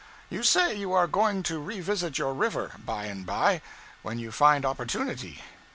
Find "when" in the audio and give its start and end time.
4.01-4.17